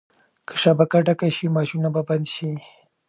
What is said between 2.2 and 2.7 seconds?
شي.